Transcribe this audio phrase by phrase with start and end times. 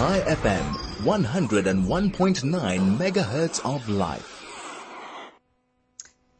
[0.00, 0.64] Chai FM,
[1.04, 5.30] 101.9 megahertz of life.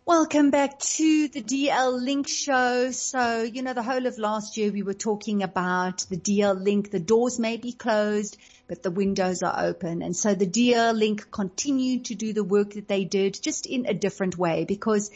[0.07, 2.91] Welcome back to the Dalink show.
[2.91, 6.91] So, you know, the whole of last year we were talking about the Dalink.
[6.91, 10.01] The doors may be closed, but the windows are open.
[10.01, 13.93] And so the Dalink continued to do the work that they did just in a
[13.93, 15.11] different way because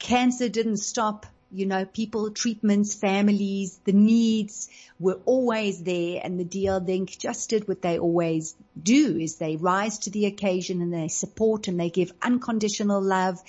[0.00, 1.24] cancer didn't stop
[1.56, 4.68] you know, people, treatments, families, the needs
[4.98, 9.98] were always there and the Dalink just did what they always do is they rise
[10.00, 13.42] to the occasion and they support and they give unconditional love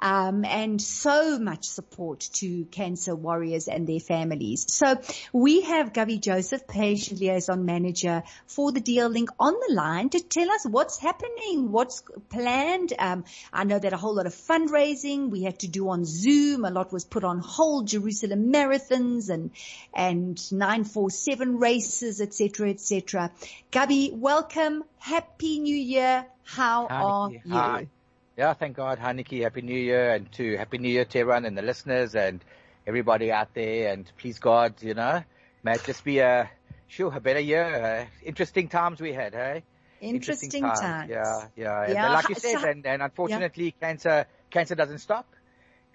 [0.00, 4.64] um, and so much support to cancer warriors and their families.
[4.68, 5.00] So
[5.32, 10.50] we have Gabbie Joseph, patient liaison manager for the Dalink on the line to tell
[10.50, 12.92] us what's happening, what's planned.
[12.98, 16.64] Um, I know that a whole lot of fundraising we had to do on Zoom.
[16.64, 19.50] A lot was put on hold, Jerusalem marathons and,
[19.92, 23.30] and 947 races, etc., etc.
[23.70, 24.84] Gabbie, welcome.
[24.98, 26.24] Happy New Year.
[26.44, 27.40] How Hi, are you?
[27.50, 27.88] Hi.
[28.36, 28.98] Yeah, thank God.
[28.98, 29.42] Hi, Nikki.
[29.42, 32.42] Happy New Year and to Happy New Year to everyone and the listeners and
[32.86, 33.92] everybody out there.
[33.92, 35.22] And please God, you know,
[35.62, 36.48] may it just be a,
[36.88, 37.64] sure, a better year.
[37.64, 39.62] Uh, interesting times we had, hey?
[40.00, 40.80] Interesting, interesting times.
[40.80, 41.10] times.
[41.10, 41.92] Yeah, yeah.
[41.92, 42.04] yeah.
[42.04, 43.88] And like you said, and, and unfortunately yeah.
[43.88, 45.26] cancer, cancer doesn't stop.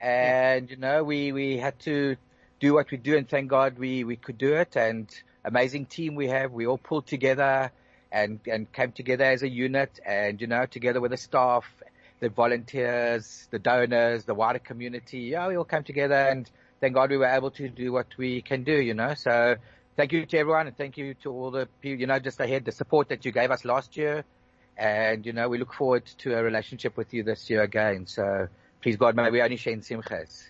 [0.06, 2.16] And, you know, we, we had to
[2.60, 5.10] do what we do and thank God we, we could do it and
[5.44, 6.52] amazing team we have.
[6.52, 7.72] We all pulled together
[8.12, 11.66] and, and came together as a unit and, you know, together with the staff
[12.20, 15.20] the volunteers, the donors, the wider community.
[15.20, 18.42] Yeah, we all came together and thank God we were able to do what we
[18.42, 19.14] can do, you know.
[19.16, 19.56] So
[19.98, 22.66] thank you to everyone and thank you to all the people, you know, just ahead,
[22.66, 24.24] the support that you gave us last year.
[24.78, 28.08] And, you know, we look forward to a relationship with you this year again.
[28.08, 28.48] So
[28.86, 30.44] please God, may we only share in simchas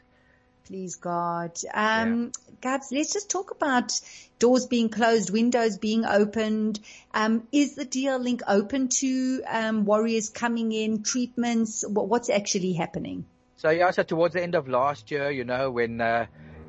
[0.66, 1.52] please God.
[1.74, 2.56] Um, yeah.
[2.62, 4.00] Gabs, let's just talk about
[4.40, 6.80] doors being closed, windows being opened.
[7.14, 11.86] Um, is the Dalink open to um, warriors coming in, treatments?
[11.88, 13.26] What's actually happening?
[13.58, 16.26] So yeah, so towards the end of last year, you know, when uh,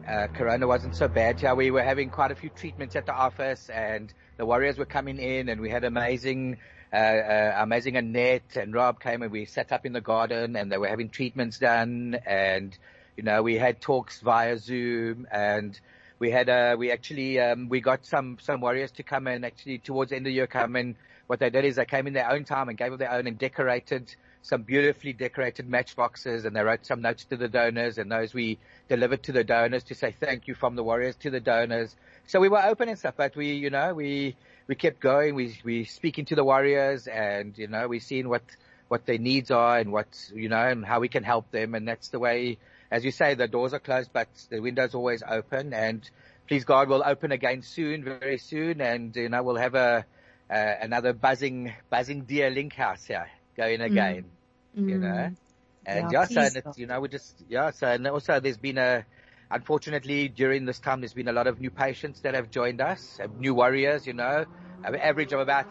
[0.07, 3.15] uh, Corona wasn't so bad, yeah, we were having quite a few treatments at the
[3.15, 6.59] office, and the warriors were coming in, and we had amazing.
[6.93, 10.71] Uh, uh, amazing Annette and Rob came and we sat up in the garden and
[10.71, 12.77] they were having treatments done and
[13.17, 15.79] you know, we had talks via Zoom and
[16.19, 19.79] we had, uh, we actually, um, we got some, some warriors to come and actually
[19.79, 22.13] towards the end of the year come and what they did is they came in
[22.13, 24.15] their own time and gave of their own and decorated
[24.47, 28.59] some beautifully decorated matchboxes and they wrote some notes to the donors and those we
[28.89, 31.95] delivered to the donors to say thank you from the warriors to the donors.
[32.27, 34.37] So we were open and stuff, but we, you know, we,
[34.67, 35.35] we kept going.
[35.35, 38.43] We, we speaking to the warriors and, you know, we seen what,
[38.89, 41.75] what their needs are and what, you know, and how we can help them.
[41.75, 42.59] And that's the way
[42.91, 45.73] as you say, the doors are closed, but the window's always open.
[45.73, 46.09] And
[46.47, 50.05] please God, will open again soon, very soon, and you know we'll have a
[50.51, 53.87] uh, another buzzing buzzing Dalink house here going mm.
[53.87, 54.23] again.
[54.23, 54.36] Mm.
[54.85, 55.31] You know,
[55.87, 57.71] and yeah, yeah so you know we just yeah.
[57.71, 59.05] So and also there's been a
[59.51, 63.19] unfortunately during this time there's been a lot of new patients that have joined us,
[63.39, 64.07] new warriors.
[64.07, 64.45] You know,
[64.85, 65.67] an average of about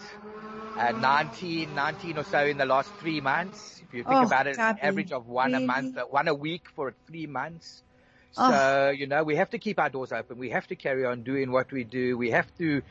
[0.78, 3.82] uh, 19, 19 or so in the last three months.
[3.88, 5.64] If you think oh, about it, an average of one really?
[5.64, 7.84] a month, uh, one a week for three months.
[8.32, 8.90] So, oh.
[8.90, 10.38] you know, we have to keep our doors open.
[10.38, 12.18] We have to carry on doing what we do.
[12.18, 12.82] We have to,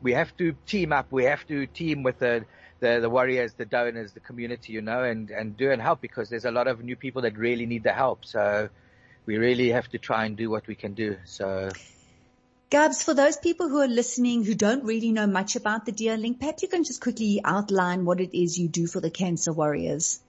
[0.00, 1.10] we have to team up.
[1.10, 2.44] We have to team with the,
[2.82, 6.28] the, the warriors, the donors, the community, you know, and, and do and help because
[6.28, 8.24] there's a lot of new people that really need the help.
[8.24, 8.68] So
[9.24, 11.16] we really have to try and do what we can do.
[11.24, 11.70] So
[12.70, 16.40] Gabs, for those people who are listening who don't really know much about the Dalink,
[16.40, 20.20] perhaps you can just quickly outline what it is you do for the Cancer Warriors.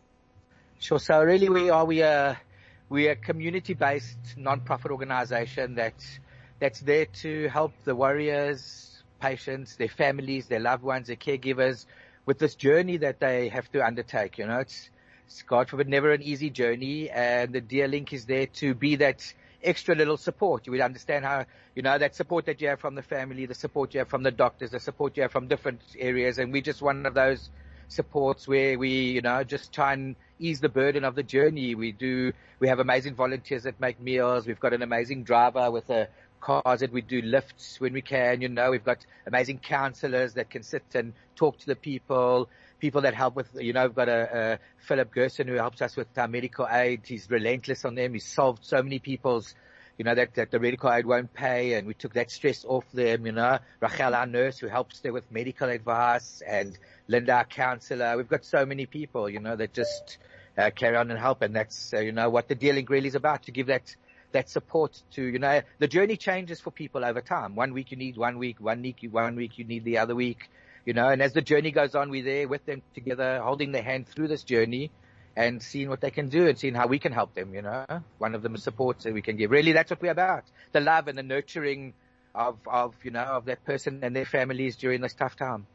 [0.80, 1.00] Sure.
[1.00, 2.40] So really we are, we are,
[2.88, 6.20] we are a community-based non-profit organization that's,
[6.60, 11.86] that's there to help the warriors, patients, their families, their loved ones, their caregivers
[12.26, 14.38] with this journey that they have to undertake.
[14.38, 14.90] You know, it's,
[15.26, 19.34] it's God forbid never an easy journey and the Dalink is there to be that
[19.64, 20.66] extra little support.
[20.66, 21.46] You would understand how,
[21.76, 24.24] you know, that support that you have from the family, the support you have from
[24.24, 26.38] the doctors, the support you have from different areas.
[26.38, 27.50] And we're just one of those
[27.88, 31.76] supports where we, you know, just try and ease the burden of the journey.
[31.76, 34.48] We do, we have amazing volunteers that make meals.
[34.48, 36.08] We've got an amazing driver with a
[36.44, 40.50] cars that we do lifts when we can, you know, we've got amazing counselors that
[40.50, 42.50] can sit and talk to the people
[42.84, 45.96] people that help with, you know, we've got a, a Philip Gerson who helps us
[45.96, 47.00] with our medical aid.
[47.06, 48.12] He's relentless on them.
[48.12, 49.56] He's solved so many people's,
[49.98, 52.84] you know, that, that the medical aid won't pay and we took that stress off
[52.92, 53.60] them, you know.
[53.80, 58.18] Rachel, our nurse who helps them with medical advice and Linda, our counselor.
[58.18, 60.18] We've got so many people, you know, that just
[60.58, 63.16] uh, carry on and help and that's, uh, you know, what the Dalink really is
[63.16, 63.96] about to give that,
[64.34, 67.56] that support to, you know, the journey changes for people over time.
[67.56, 70.50] One week you need one week, one week, one week you need the other week
[70.86, 73.84] you know, and as the journey goes on, we're there with them together, holding their
[73.84, 74.92] hand through this journey
[75.36, 77.86] and seeing what they can do and seeing how we can help them, you know.
[78.18, 79.50] One of them is support that we can give.
[79.50, 80.44] Really, that's what we're about.
[80.74, 81.94] The love and the nurturing
[82.36, 85.66] of, of, you know, of that person and their families during this tough time.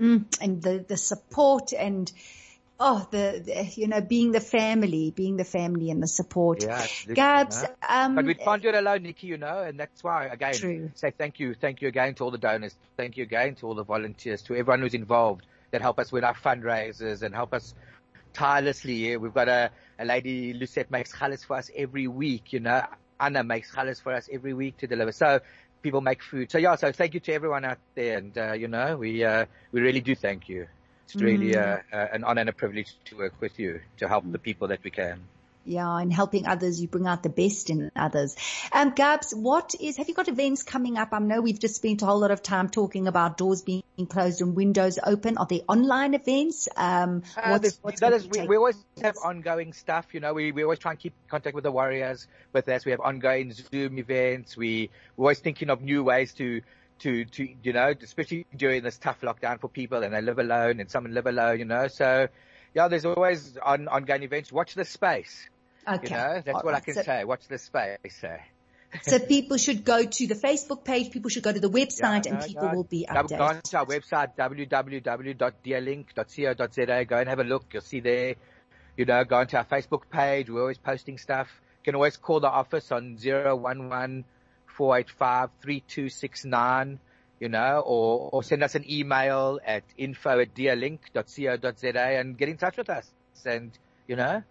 [0.00, 2.10] Mm, and the, the support and,
[2.78, 6.62] oh, the, the, you know, being the family, being the family and the support.
[6.62, 7.74] Yeah, Gabs, you know?
[7.88, 10.90] um, but we can't do it alone, Nikki, you know, and that's why, again, True.
[10.94, 13.74] say thank you, thank you again to all the donors, thank you again to all
[13.74, 17.74] the volunteers, to everyone who's involved that help us with our fundraisers and help us
[18.32, 19.16] tirelessly.
[19.16, 22.82] We've got a, a lady, Lucette makes challahs for us every week, you know,
[23.20, 25.12] Anna makes challahs for us every week to deliver.
[25.12, 25.40] So
[25.82, 26.50] people make food.
[26.50, 29.46] So yeah, so thank you to everyone out there and, uh, you know, we, uh,
[29.70, 30.66] we really do thank you.
[31.04, 34.24] It's really, uh, uh, an honor and a privilege to work with you to help
[34.30, 35.20] the people that we can.
[35.64, 38.34] Yeah, and helping others, you bring out the best in others.
[38.72, 41.10] Um, Gabs, what is, have you got events coming up?
[41.12, 44.40] I know we've just spent a whole lot of time talking about doors being closed
[44.40, 45.38] and windows open.
[45.38, 46.68] Are there online events?
[46.76, 50.64] Um, Uh, what's, that is- we, we always have ongoing stuff, you know, we, we
[50.64, 52.84] always try and keep contact with the warriors with us.
[52.84, 54.56] We have ongoing Zoom events.
[54.56, 56.62] We, we're always thinking of new ways to,
[57.02, 60.80] to, to, you know, especially during this tough lockdown for people and they live alone
[60.80, 62.26] and some live alone, you know, so
[62.74, 64.50] yeah, there's always on, ongoing events.
[64.50, 65.48] Watch the space,
[65.86, 66.08] Okay.
[66.08, 67.24] you know, that's All what I can So- say.
[67.24, 67.98] Watch the space.
[68.04, 68.08] Eh?
[68.08, 68.28] So.
[69.04, 72.40] So people should go to the Facebook page, people should go to the website and
[72.40, 72.74] no, people no.
[72.74, 73.40] will be Go- Go updated.
[73.40, 74.36] onto our website,
[75.72, 77.04] www.dealink.co.za.
[77.06, 77.64] Go and have a look.
[77.72, 78.34] You'll see there,
[78.96, 80.50] you know, go onto our Facebook page.
[80.50, 81.48] We're always posting stuff.
[81.80, 84.24] You can always call the office on 011
[84.76, 86.98] 485 3269,
[87.40, 92.56] you know, or, or send us an email at info at dealink.co.za and get in
[92.56, 93.10] touch with us.
[93.44, 93.70] And,
[94.06, 94.42] you know,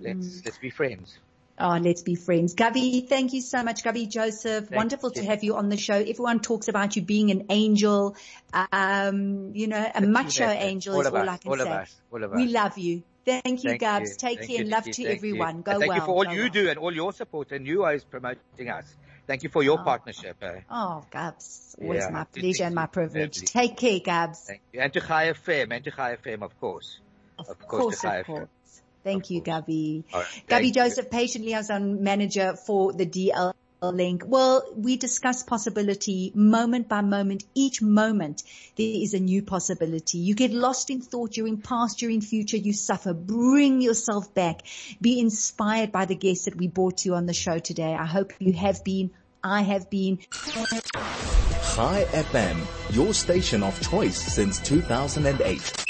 [0.00, 1.18] let's, let's be friends.
[1.56, 2.54] Oh, let's be friends.
[2.54, 3.84] Gabbie, thank you so much.
[3.84, 5.22] Gabbie Joseph, Thank wonderful you.
[5.22, 5.94] to have you on the show.
[5.94, 8.16] Everyone talks about you being an angel,
[8.72, 11.62] um, you know, a macho angel all is all us, I can all say.
[11.62, 12.36] of us, all of us.
[12.36, 13.04] We love you.
[13.24, 14.10] Thank you, Thank Gabs.
[14.10, 14.16] you.
[14.16, 15.02] Take Thank care you, and love Nikki.
[15.04, 15.56] to Thank everyone.
[15.58, 15.62] You.
[15.62, 15.98] Go thank well.
[15.98, 16.48] you for all Go you well.
[16.50, 18.92] do and all your support and you always promoting us.
[19.26, 19.84] Thank you for your Oh.
[19.84, 20.36] partnership.
[20.42, 20.60] Eh?
[20.70, 23.36] Oh, Gabs, always Yeah, my pleasure and my privilege.
[23.38, 23.46] Lovely.
[23.46, 24.44] Take care, Gabs.
[24.46, 24.80] Thank you.
[24.80, 26.98] And to Chai FM, and to Chai FM, of course.
[27.38, 28.48] Of Of course, course, of course.
[29.02, 29.58] Thank Of you, course.
[29.58, 30.04] All right.
[30.12, 30.72] Gabbie Thank you.
[30.72, 33.52] Joseph, patient liaison manager for the DL
[33.92, 34.22] link.
[34.26, 37.44] Well, we discuss possibility moment by moment.
[37.54, 38.42] Each moment
[38.76, 40.18] there is a new possibility.
[40.18, 43.12] You get lost in thought during past, during future, you suffer.
[43.12, 44.62] Bring yourself back.
[45.00, 47.94] Be inspired by the guests that we brought to you on the show today.
[47.94, 49.10] I hope you have been.
[49.42, 50.18] I have been.
[51.74, 55.83] Chai FM, your station of choice since 2008.